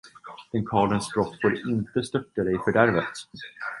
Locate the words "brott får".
1.13-1.57